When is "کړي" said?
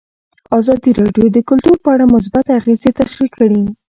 3.35-3.61